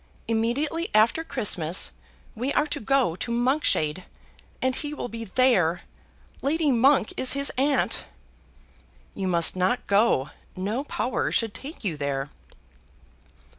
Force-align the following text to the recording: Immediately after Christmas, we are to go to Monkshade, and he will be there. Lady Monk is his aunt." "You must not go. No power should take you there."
Immediately 0.27 0.89
after 0.95 1.23
Christmas, 1.23 1.91
we 2.33 2.51
are 2.53 2.65
to 2.65 2.79
go 2.79 3.15
to 3.17 3.31
Monkshade, 3.31 4.03
and 4.59 4.75
he 4.75 4.95
will 4.95 5.09
be 5.09 5.25
there. 5.25 5.81
Lady 6.41 6.71
Monk 6.71 7.13
is 7.17 7.33
his 7.33 7.51
aunt." 7.55 8.05
"You 9.13 9.27
must 9.27 9.55
not 9.55 9.85
go. 9.85 10.31
No 10.55 10.85
power 10.85 11.31
should 11.31 11.53
take 11.53 11.83
you 11.83 11.97
there." 11.97 12.31